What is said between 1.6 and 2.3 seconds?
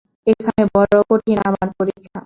পরীক্ষা।